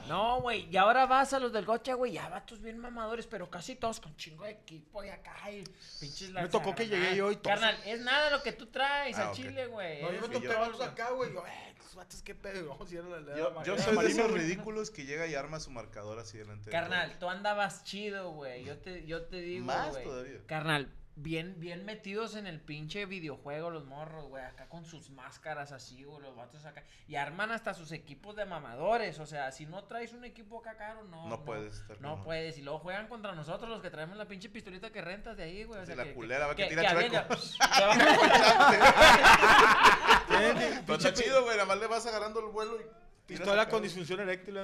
[0.07, 0.67] No, güey.
[0.71, 2.13] Y ahora vas a los del gocha, güey.
[2.13, 5.35] Ya vatos bien mamadores, pero casi todos con chingo de equipo y acá.
[5.51, 5.63] Y
[5.99, 9.17] pinches Me tocó que llegué yo y todos- Carnal, es nada lo que tú traes
[9.17, 10.01] Ah, al chile, güey.
[10.01, 11.31] No, yo me topé vatos acá, güey.
[11.33, 12.69] Yo, eh, vatos, qué pedo.
[12.69, 15.59] Vamos a ir a la- la- Yo, soy de esos ridículos que llega y arma
[15.59, 18.63] su marcador así delante de Carnal, tú andabas chido, güey.
[18.63, 20.03] Yo te, yo te digo, Más güey.
[20.03, 20.39] todavía.
[20.47, 24.43] Carnal, bien, bien metidos en el pinche videojuego los morros, güey.
[24.43, 26.83] Acá con sus máscaras así, güey, los vatos acá.
[27.07, 29.19] Y arman hasta sus equipos de mamadores.
[29.19, 31.27] O sea, si no traes un equipo acá caro, no.
[31.27, 32.57] No puedes estar No puedes.
[32.57, 35.63] Y luego juegan contra nosotros los que traemos la pinche pistolita que rentas de ahí,
[35.65, 35.81] güey.
[35.81, 37.41] O sea, la que- culera, va, que tira avienta- chueco.
[40.93, 41.55] está chido, güey.
[41.57, 43.00] Nada más le vas agarrando el vuelo y.
[43.37, 44.55] Pistola con disfunción eréctil.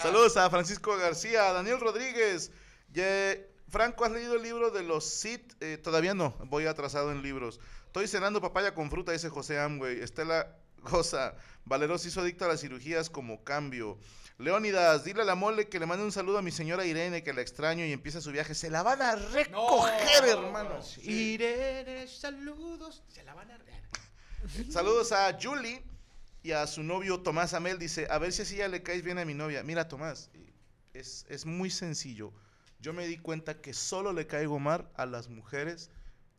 [0.00, 2.52] Saludos a Francisco García, a Daniel Rodríguez.
[2.92, 5.54] Ye- Franco, ¿has leído el libro de los Sith?
[5.60, 7.58] Eh, todavía no, voy atrasado en libros.
[7.86, 10.00] Estoy cenando papaya con fruta, dice José Amway.
[10.00, 13.98] Estela Goza, Valeros hizo adicta a las cirugías como cambio.
[14.38, 17.32] Leónidas, dile a la mole que le mande un saludo a mi señora Irene, que
[17.32, 18.54] la extraño y empieza su viaje.
[18.54, 20.80] Se la van a recoger, hermano.
[20.82, 21.32] Sí.
[21.34, 23.02] Irene, saludos.
[23.08, 23.82] Se la van a rear.
[24.70, 25.82] Saludos a Julie
[26.46, 27.78] y a su novio Tomás Amel.
[27.78, 29.64] Dice, a ver si así ya le caes bien a mi novia.
[29.64, 30.30] Mira, Tomás,
[30.94, 32.32] es, es muy sencillo.
[32.78, 35.90] Yo me di cuenta que solo le caigo mal a las mujeres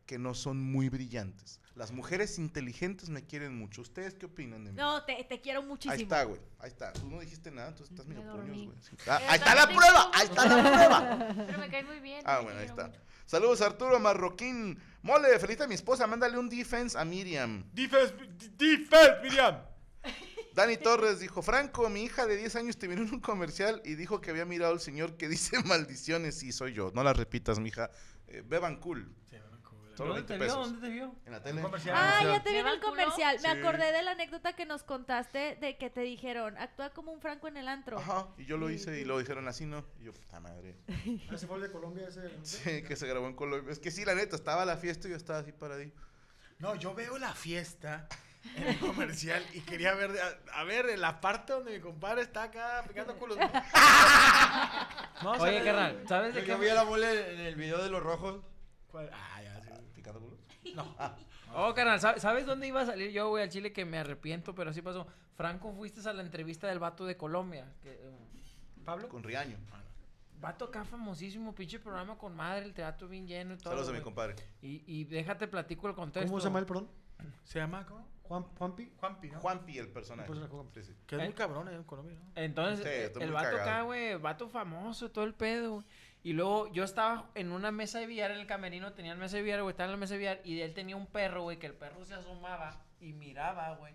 [0.06, 1.60] que no son muy brillantes.
[1.74, 3.82] Las mujeres inteligentes me quieren mucho.
[3.82, 4.78] ¿Ustedes qué opinan de mí?
[4.78, 5.92] No, te, te quiero muchísimo.
[5.92, 6.40] Ahí está, güey.
[6.58, 6.92] Ahí está.
[6.94, 8.78] Tú no dijiste nada, tú estás medio Me puños, güey.
[8.80, 8.96] Sí.
[9.06, 11.34] Ah, ahí está la prueba, ahí está la prueba.
[11.46, 12.22] Pero me cae muy bien.
[12.24, 12.86] Ah, bueno, ahí está.
[12.86, 13.00] mucho.
[13.26, 14.80] Saludos Arturo Marroquín.
[15.02, 17.62] Mole, feliz a mi esposa, mándale un defense a Miriam.
[17.74, 18.14] Defense,
[18.56, 19.58] defense, Miriam.
[20.54, 23.94] Dani Torres dijo, Franco, mi hija de 10 años te miró en un comercial y
[23.94, 26.90] dijo que había mirado al señor que dice maldiciones y soy yo.
[26.94, 27.90] No las repitas, mija.
[28.26, 29.14] Eh, beban cool.
[29.96, 30.46] Solo ¿Dónde 20 te vio?
[30.46, 30.72] pesos.
[30.72, 31.14] ¿Dónde te vio?
[31.26, 31.60] En la tele.
[31.92, 33.36] Ah, ya te vi en ¿Me el comercial.
[33.42, 33.58] Me Sí.
[33.58, 37.48] acordé de la anécdota que nos contaste de que te dijeron, actúa como un franco
[37.48, 37.98] en el antro.
[37.98, 39.84] Ajá, y yo lo hice y lo dijeron así, ¿no?
[40.00, 40.76] Y yo, puta madre.
[41.32, 42.30] Ese fue el de Colombia, ese.
[42.44, 43.72] Sí, que se grabó en Colombia.
[43.72, 45.90] Es que sí, la neta, estaba la fiesta y yo estaba así paradillo.
[46.60, 48.08] No, yo veo la fiesta
[48.56, 50.10] en el comercial y quería ver,
[50.52, 53.38] a, a ver, en la parte donde mi compadre está acá picando culos.
[55.22, 55.64] No, Oye, ¿sabes?
[55.64, 56.54] carnal, ¿sabes de qué?
[56.54, 58.40] vi a la mole en el video de los rojos.
[58.86, 59.10] ¿Cuál?
[59.12, 59.68] Ah, ya, sí.
[59.94, 60.36] ¿Picando culo?
[61.54, 63.72] Oh, carnal, ¿sabes, ¿sabes dónde iba a salir yo, güey, al Chile?
[63.72, 65.06] Que me arrepiento, pero así pasó.
[65.34, 67.66] Franco, fuiste a la entrevista del vato de Colombia.
[67.82, 68.10] Que, eh,
[68.84, 69.08] ¿Pablo?
[69.08, 69.56] Con Riaño.
[70.40, 73.70] vato acá famosísimo, pinche programa con madre, el teatro bien lleno y todo.
[73.72, 74.36] Saludos a mi compadre.
[74.60, 76.28] Y, y déjate platico el contexto.
[76.30, 76.88] ¿Cómo se llama él, perdón?
[77.44, 78.06] ¿Se llama cómo?
[78.28, 78.92] Juan, Juanpi.
[78.98, 79.40] Juanpi, ¿no?
[79.40, 80.26] Juanpi, el personaje.
[80.30, 80.68] El personaje Juan.
[80.74, 80.94] Sí, sí.
[81.06, 81.24] Que es Eh.
[81.24, 82.30] muy cabrón eh, en Colombia, ¿no?
[82.36, 83.84] Entonces, Sí, eh, el vato acá, cagado.
[83.86, 85.86] güey, vato famoso, todo el pedo, güey.
[86.22, 89.36] Y luego yo estaba en una mesa de billar en el camerino, tenía el mesa
[89.36, 91.58] de billar, güey, estaba en la mesa de billar y él tenía un perro, güey,
[91.58, 93.94] que el perro se asomaba y miraba, güey,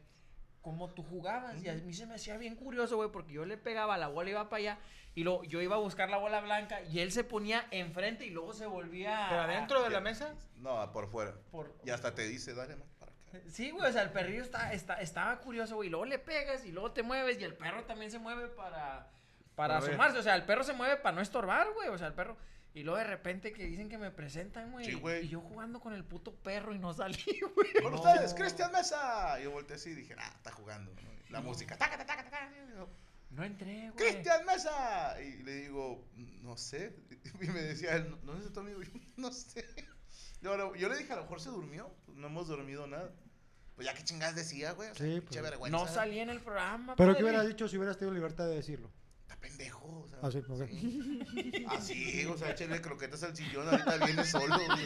[0.62, 1.62] cómo tú jugabas.
[1.62, 4.30] Y a mí se me hacía bien curioso, güey, porque yo le pegaba, la bola
[4.30, 4.80] iba para allá
[5.14, 8.30] y luego yo iba a buscar la bola blanca y él se ponía enfrente y
[8.32, 9.26] luego se volvía...
[9.30, 10.34] ¿Pero a- adentro de la mesa?
[10.56, 11.36] No, por fuera.
[11.52, 12.84] por- Y hasta te dice, dale acá.
[13.50, 15.88] Sí, güey, o sea, el perrillo está, está, estaba curioso, güey.
[15.88, 19.08] y Luego le pegas y luego te mueves y el perro también se mueve para,
[19.56, 20.18] para asomarse.
[20.18, 21.90] O sea, el perro se mueve para no estorbar, güey.
[21.90, 22.38] O sea, el perro.
[22.76, 24.86] Y luego de repente que dicen que me presentan, güey.
[24.86, 25.02] Sí.
[25.22, 27.24] Y yo jugando con el puto perro y no salí,
[27.56, 27.74] güey.
[27.84, 29.40] Con ustedes, Cristian Mesa.
[29.40, 30.92] Yo volteé así y dije, ah, está jugando.
[30.92, 31.14] ¿no?
[31.30, 32.88] La música, taca, taca, taca, yo,
[33.32, 34.12] No entré, güey.
[34.12, 35.22] Cristian Mesa.
[35.22, 36.08] Y le digo,
[36.42, 36.96] no sé.
[37.42, 38.82] Y me decía él, ¿dónde está tu amigo?
[38.84, 39.66] Yo, no sé.
[40.44, 40.56] Yo,
[40.90, 41.90] le dije, a lo mejor se durmió.
[42.06, 43.10] Pues no hemos dormido nada.
[43.76, 44.90] Pues ya que chingadas decía, güey.
[44.92, 45.42] O sea, Sí, pues.
[45.42, 45.78] vergüenza.
[45.78, 47.18] No salí en el programa, Pero padre.
[47.18, 48.92] ¿qué hubieras dicho si hubieras tenido libertad de decirlo?
[49.22, 49.80] Está pendejo.
[50.02, 51.66] O sea, Ah, sí.
[51.70, 54.56] Así, o sea, échale croquetas al sillón, ahorita viene solo.
[54.56, 54.86] güey.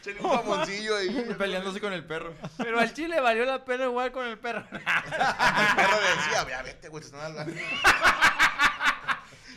[0.00, 1.34] Échale un jamoncillo ahí.
[1.36, 2.34] Peleándose con el perro.
[2.56, 4.60] Pero al chile valió la pena jugar con el perro.
[4.72, 4.78] El
[5.76, 7.52] perro decía, vea, vete, güey, te están hablando.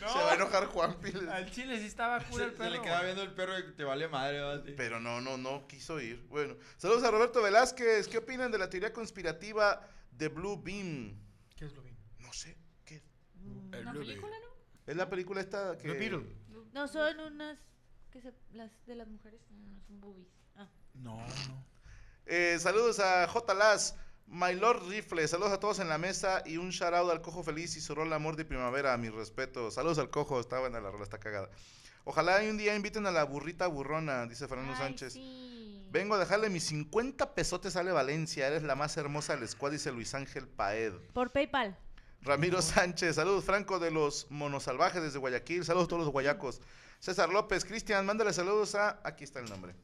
[0.08, 1.12] Se va a enojar Juanpi.
[1.30, 2.70] Al chile sí estaba Se, cura el se perro.
[2.70, 3.04] le queda güey.
[3.04, 4.74] viendo el perro y te vale madre.
[4.76, 6.24] Pero no, no, no quiso ir.
[6.28, 8.08] Bueno, saludos a Roberto Velázquez.
[8.08, 11.18] ¿Qué opinan de la teoría conspirativa de Blue Beam?
[11.56, 11.96] ¿Qué es lo bien?
[12.18, 13.02] No sé, ¿qué?
[13.44, 14.52] ¿Una película, no?
[14.86, 15.88] Es la película esta que...
[15.88, 16.36] Blue Beetle.
[16.72, 17.58] No, son unas
[18.10, 20.28] que se, las de las mujeres, no, son boobies.
[20.56, 20.68] Ah.
[20.94, 21.66] No, no.
[22.26, 23.54] Eh, saludos a J.
[23.54, 23.96] Las,
[24.32, 25.28] My Lord Rifle.
[25.28, 27.94] Saludos a todos en la mesa y un shout out al Cojo Feliz y su
[27.94, 28.96] rol Amor de Primavera.
[28.96, 29.70] Mi respeto.
[29.70, 30.40] Saludos al Cojo.
[30.40, 31.50] Está buena la rola, está cagada.
[32.04, 35.12] Ojalá un día inviten a la burrita burrona, dice Fernando Ay, Sánchez.
[35.12, 35.86] sí.
[35.90, 38.46] Vengo a dejarle mis 50 pesotes a Valencia.
[38.46, 40.94] Eres la más hermosa del squad, dice Luis Ángel Paed.
[41.12, 41.76] Por PayPal.
[42.22, 45.66] Ramiro Sánchez, saludos Franco de los Monosalvajes desde Guayaquil.
[45.66, 46.62] Saludos a todos los guayacos.
[47.00, 48.98] César López, Cristian, mándale saludos a.
[49.04, 49.74] Aquí está el nombre.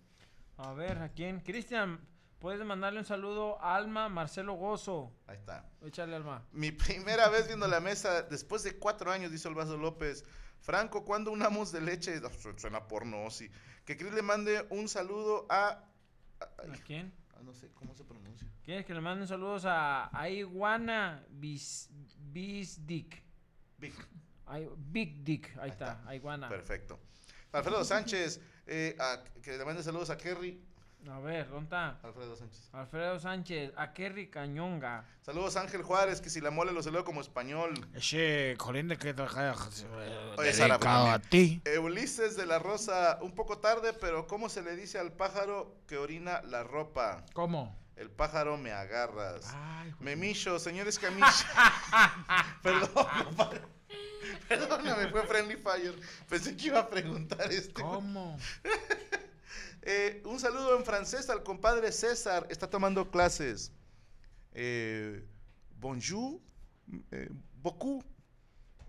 [0.56, 1.40] A ver, ¿a quién?
[1.40, 2.00] Cristian,
[2.38, 5.12] puedes mandarle un saludo a Alma Marcelo Gozo.
[5.26, 5.68] Ahí está.
[5.82, 6.44] Échale, Alma.
[6.52, 10.24] Mi primera vez viendo la mesa después de cuatro años, dice el Vaso López.
[10.60, 12.20] Franco, ¿cuándo unamos de leche?
[12.56, 13.50] Suena porno, sí.
[13.84, 15.68] Que Chris le mande un saludo a.
[15.68, 17.12] a- ¿A ay, quién?
[17.38, 18.46] a- no sé cómo se pronuncia.
[18.64, 23.22] ¿Quieres que le manden saludos a Aiguana Bis, Bisdick?
[23.78, 23.94] Big.
[24.46, 26.08] Ay- Big Dick, ahí, Ahí está, está.
[26.08, 26.48] Aiguana.
[26.48, 26.98] Perfecto.
[27.52, 30.62] Alfredo Sánchez, eh, a- que le mande saludos a Kerry.
[31.06, 31.98] A ver, ¿dónde está?
[32.02, 32.68] Alfredo Sánchez.
[32.72, 35.04] Alfredo Sánchez, a Kerry Cañonga.
[35.22, 37.72] Saludos a Ángel Juárez, que si la mole lo se leo como español.
[37.94, 39.54] Ese colín de que trabaja
[40.36, 40.78] Oye, Sara,
[41.14, 41.62] a ti.
[41.64, 45.76] Eh, Ulises de la Rosa, un poco tarde, pero ¿cómo se le dice al pájaro
[45.86, 47.24] que orina la ropa?
[47.32, 47.76] ¿Cómo?
[47.96, 49.52] El pájaro me agarras.
[49.54, 51.26] Ay, Memillo, señores Camicho.
[52.62, 53.62] Perdón, compadre.
[54.48, 55.98] Perdóname, fue Friendly Fire.
[56.28, 57.80] Pensé que iba a preguntar este.
[57.80, 58.38] ¿Cómo?
[59.82, 62.46] Eh, un saludo en francés al compadre César.
[62.50, 63.72] Está tomando clases.
[64.52, 65.24] Eh,
[65.78, 66.40] bonjour.
[67.12, 67.28] Eh,
[67.62, 68.02] beaucoup.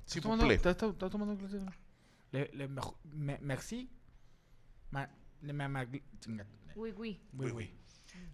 [0.06, 0.56] S'il vous plaît.
[0.56, 0.78] ¿Estás
[1.10, 1.62] tomando clases?
[2.32, 3.90] Le, le, mejo- me- merci.
[4.92, 5.08] Ma,
[5.42, 5.86] le, ma-.
[6.76, 7.20] Oui, oui.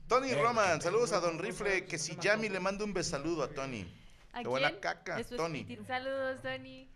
[0.07, 1.85] Tony Roman, saludos a Don Rifle.
[1.85, 3.85] Que si Yami le manda un besaludo a Tony.
[4.33, 4.81] ¿A buena quién?
[4.81, 5.65] caca, es Tony.
[5.87, 6.89] Saludos, Tony.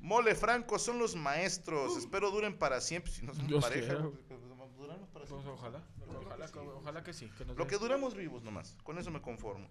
[0.00, 1.96] Mole Franco, son los maestros.
[1.96, 3.12] Espero duren para siempre.
[3.12, 3.98] Si no Dios pareja.
[5.12, 7.30] Para Pues ojalá, ojalá, que- ojalá que sí.
[7.36, 8.76] Que nos Lo que duramos vivos nomás.
[8.82, 9.68] Con eso me conformo.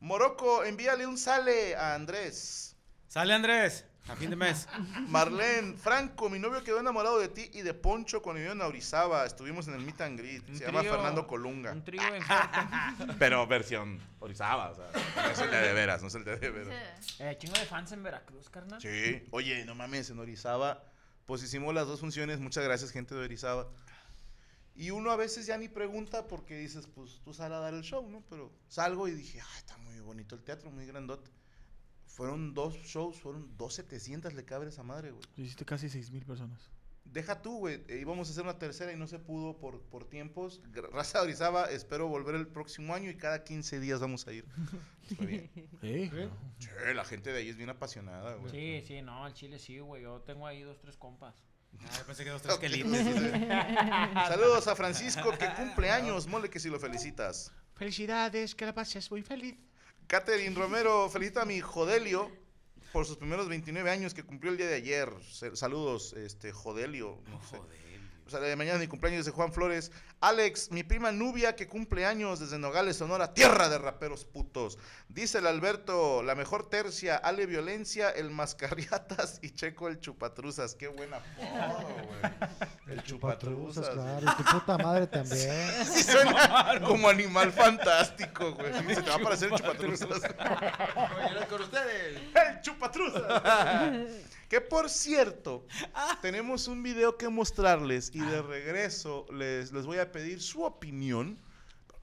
[0.00, 2.76] Morocco, envíale un sale a Andrés.
[3.08, 4.68] Sale Andrés, a fin de mes.
[5.08, 9.24] Marlene, Franco, mi novio quedó enamorado de ti y de Poncho cuando vivió en Orizaba.
[9.24, 10.46] Estuvimos en el meet and greet.
[10.48, 11.72] Un Se llama Fernando Colunga.
[11.72, 12.22] Un trío en.
[13.18, 14.86] Pero versión Orizaba, o sea,
[15.22, 16.74] no es el de de veras, no es el de de veras.
[17.20, 18.80] Eh, chingo de fans en Veracruz, carnal.
[18.80, 20.82] Sí, oye, no mames, en Orizaba,
[21.26, 22.38] pues hicimos las dos funciones.
[22.40, 23.68] Muchas gracias, gente de Orizaba.
[24.76, 27.82] Y uno a veces ya ni pregunta porque dices, pues tú sal a dar el
[27.82, 28.22] show, ¿no?
[28.28, 31.30] Pero salgo y dije, ah, está muy bonito el teatro, muy grandote.
[32.06, 35.22] Fueron dos shows, fueron dos 700 le cabe a esa madre, güey.
[35.36, 36.70] Hiciste casi seis mil personas.
[37.04, 37.84] Deja tú, güey.
[37.88, 40.60] eh, íbamos a hacer una tercera y no se pudo por, por tiempos.
[40.92, 44.44] Raza de Orizaba, espero volver el próximo año y cada 15 días vamos a ir.
[45.20, 45.50] Bien.
[45.80, 46.10] Sí.
[46.58, 48.50] Sí, la gente de ahí es bien apasionada, güey.
[48.50, 50.02] Sí, sí, no, al chile sí, güey.
[50.02, 51.34] Yo tengo ahí dos, tres compas.
[51.88, 52.90] Ah, pensé que dos, tres quelites.
[54.28, 56.26] Saludos a Francisco, que cumple años.
[56.26, 57.52] Mole que si lo felicitas.
[57.74, 59.54] Felicidades, que la pases muy feliz.
[60.06, 62.30] Catherine Romero, felicita a mi Jodelio
[62.92, 65.12] por sus primeros 29 años que cumplió el día de ayer.
[65.54, 67.20] Saludos, este, Jodelio.
[67.28, 67.60] no sé.
[68.26, 69.92] O sea, de mañana mi cumpleaños de Juan Flores.
[70.20, 74.78] Alex, mi prima Nubia, que cumple años desde Nogales, Sonora, tierra de raperos putos.
[75.08, 80.74] Dice el Alberto, la mejor tercia, Ale Violencia, el Mascarriatas y Checo el Chupatruzas.
[80.74, 82.32] Qué buena apodo, güey.
[82.88, 83.90] El Chupatruzas.
[83.90, 84.26] claro.
[84.26, 85.66] Y tu puta madre también.
[85.86, 88.72] Sí suena como animal fantástico, güey.
[88.88, 90.08] Sí, Se te va a parecer el Chupatruzas.
[91.48, 92.20] con ustedes.
[92.34, 93.42] ¡El chupatruzas!
[94.48, 95.66] Que por cierto,
[96.22, 101.38] tenemos un video que mostrarles y de regreso les, les voy a pedir su opinión.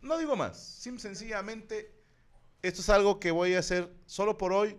[0.01, 1.93] No digo más, sim sencillamente,
[2.61, 4.77] esto es algo que voy a hacer solo por hoy.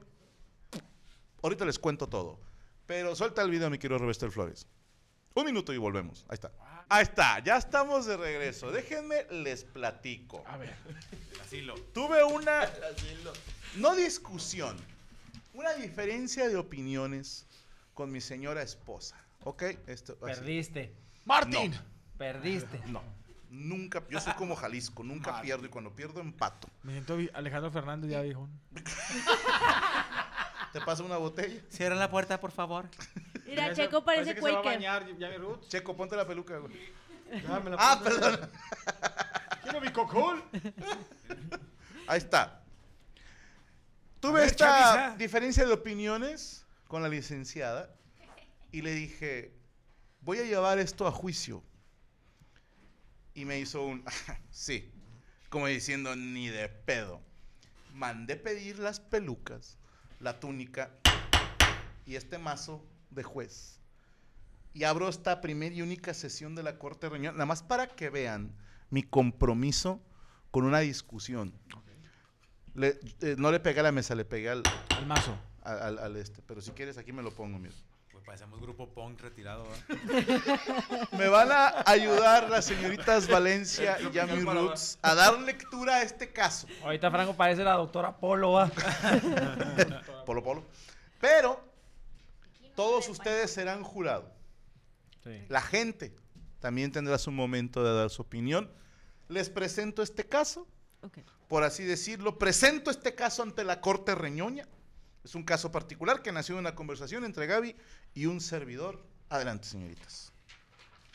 [1.42, 2.40] Ahorita les cuento todo.
[2.86, 4.66] Pero suelta el video, mi querido Revester Flores.
[5.34, 6.24] Un minuto y volvemos.
[6.28, 6.52] Ahí está.
[6.88, 8.70] Ahí está, ya estamos de regreso.
[8.70, 10.44] Déjenme les platico.
[10.46, 10.74] A ver.
[11.42, 11.74] Asilo.
[11.92, 12.70] Tuve una,
[13.76, 14.76] no discusión,
[15.54, 17.46] una diferencia de opiniones
[17.94, 19.16] con mi señora esposa.
[19.44, 19.62] ¿Ok?
[19.86, 20.34] Esto, así.
[20.40, 20.94] Perdiste.
[21.24, 21.70] Martín.
[21.72, 21.78] No.
[22.18, 22.80] Perdiste.
[22.86, 23.02] No,
[23.50, 26.68] nunca, yo soy como Jalisco, nunca pierdo y cuando pierdo empato.
[26.82, 28.48] Me siento Alejandro Fernández ya dijo.
[30.72, 31.60] ¿Te pasa una botella?
[31.70, 32.88] Cierra la puerta, por favor.
[33.46, 35.68] Mira, Parece- Checo parece que se va a bañar, ya mi Ruth.
[35.68, 36.74] Checo, ponte la peluca, güey.
[37.42, 38.50] Ya me la Ah, perdón.
[39.62, 40.42] Quiero mi cocol.
[42.06, 42.60] Ahí está.
[44.20, 45.16] Tuve ver, esta Chavisa.
[45.16, 46.63] diferencia de opiniones
[46.94, 47.92] con la licenciada
[48.70, 49.52] y le dije,
[50.20, 51.60] voy a llevar esto a juicio.
[53.34, 54.04] Y me hizo un,
[54.52, 54.92] sí,
[55.48, 57.20] como diciendo, ni de pedo.
[57.94, 59.76] Mandé pedir las pelucas,
[60.20, 60.92] la túnica
[62.06, 63.80] y este mazo de juez.
[64.72, 67.88] Y abro esta primera y única sesión de la Corte de Reunión, nada más para
[67.88, 68.54] que vean
[68.90, 70.00] mi compromiso
[70.52, 71.58] con una discusión.
[72.74, 75.36] Le- eh, no le pegué a la mesa, le pegué al, Al mazo.
[75.64, 76.40] Al, al- al este.
[76.46, 77.74] Pero si quieres, aquí me lo pongo, mira.
[78.12, 81.08] Pues parecemos grupo punk retirado, ¿verdad?
[81.18, 86.30] Me van a ayudar las señoritas Valencia y Yami Roots a dar lectura a este
[86.32, 86.68] caso.
[86.84, 88.70] Ahorita Franco parece la doctora Polo, ¿va?
[90.26, 90.64] Polo Polo.
[91.20, 91.60] Pero
[92.76, 94.30] todos ustedes serán jurado.
[95.24, 95.44] Sí.
[95.48, 96.14] La gente
[96.60, 98.70] también tendrá su momento de dar su opinión.
[99.28, 100.66] Les presento este caso.
[101.02, 101.18] Ok.
[101.48, 104.66] Por así decirlo, presento este caso ante la Corte Reñoña.
[105.24, 107.74] Es un caso particular que nació de una conversación entre Gaby
[108.12, 109.02] y un servidor.
[109.30, 110.32] Adelante, señoritas.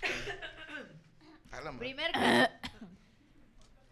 [1.78, 2.12] Primer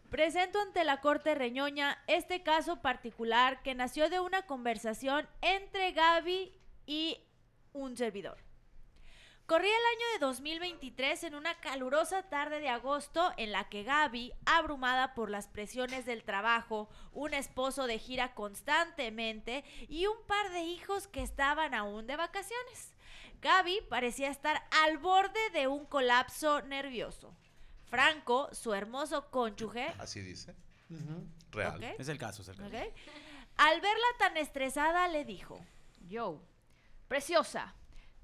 [0.10, 6.54] Presento ante la Corte Reñoña este caso particular que nació de una conversación entre Gaby
[6.86, 7.20] y
[7.74, 8.47] un servidor.
[9.48, 14.34] Corría el año de 2023 en una calurosa tarde de agosto en la que Gaby,
[14.46, 20.64] abrumada por las presiones del trabajo, un esposo de gira constantemente y un par de
[20.64, 22.94] hijos que estaban aún de vacaciones,
[23.42, 27.34] Gaby parecía estar al borde de un colapso nervioso.
[27.86, 30.56] Franco, su hermoso cónyuge, Así dice.
[31.52, 31.82] Real.
[31.98, 32.76] Es el caso, es el caso.
[33.56, 35.66] Al verla tan estresada le dijo,
[36.06, 36.42] Yo,
[37.08, 37.77] preciosa,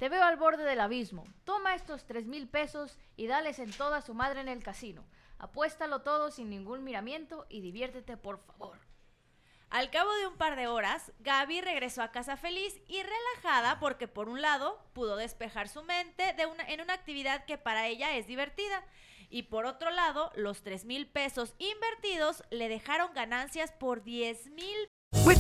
[0.03, 1.23] te veo al borde del abismo.
[1.45, 5.05] Toma estos tres mil pesos y dales en toda su madre en el casino.
[5.37, 8.77] Apuéstalo todo sin ningún miramiento y diviértete, por favor.
[9.69, 14.09] Al cabo de un par de horas, Gaby regresó a casa feliz y relajada porque
[14.09, 18.17] por un lado pudo despejar su mente de una, en una actividad que para ella
[18.17, 18.83] es divertida
[19.29, 24.89] y por otro lado los 3 mil pesos invertidos le dejaron ganancias por 10 mil